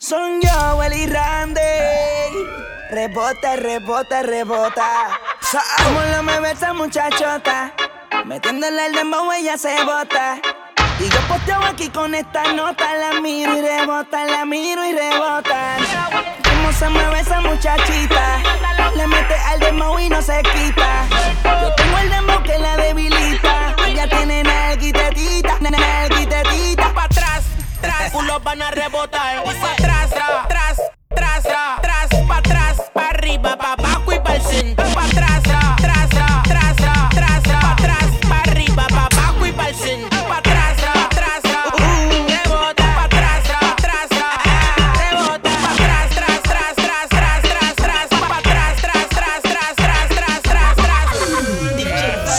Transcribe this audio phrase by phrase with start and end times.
[0.00, 1.60] Son yo, el Randy.
[2.88, 5.18] Rebota, rebota, rebota.
[5.40, 7.72] Somos me ve esa muchachota.
[8.24, 10.38] Metiéndole el dembow, ella se bota.
[11.00, 12.94] Y yo posteo aquí con esta nota.
[12.94, 15.78] La miro y rebota, la miro y rebota.
[16.44, 18.38] Cómo se mueve esa muchachita.
[18.94, 21.06] Le mete al dembow y no se quita.
[21.60, 23.74] Yo tengo el dembow que la debilita.
[23.84, 26.94] Ella tiene nalguitetita, nalguitetita.
[26.94, 27.42] Pa' atrás,
[27.80, 29.42] tras, culo van a rebotar.
[29.42, 29.97] Pa' atrás.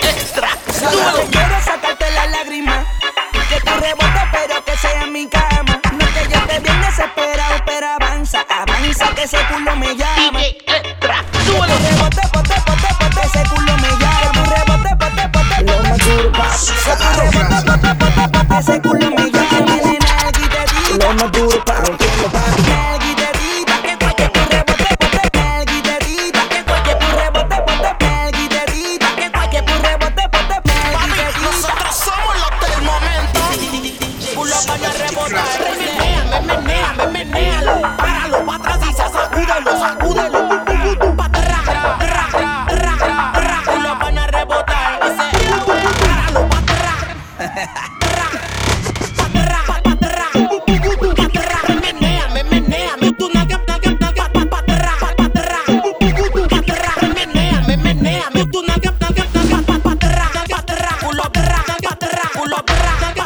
[0.00, 0.48] extra.
[0.72, 2.84] Solo te quiero sacarte la lágrima.
[3.48, 5.80] Que tu rebote, pero que sea mi cama.
[5.92, 10.38] No que yo esté bien desesperado, pero avanza, avanza, que ese culo me llama.
[10.38, 11.24] DJ extra.
[11.46, 14.44] Rebote, pote, pote, pote, ese culo me llama.
[14.46, 15.64] Rebote, pote, pote.
[15.64, 16.34] Lo rebote,
[17.66, 19.44] pote, pote, pote, ese culo me llama.
[20.98, 21.12] Lo.
[21.12, 22.93] Lo.
[61.00, 63.23] Culo perra, culo perra, culo perra.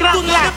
[0.00, 0.53] กราบหลัง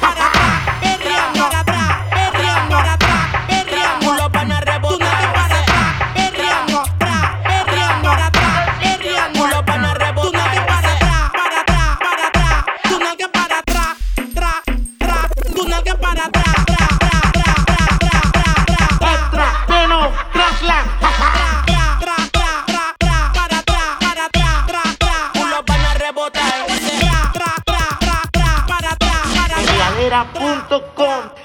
[30.26, 31.37] punto com.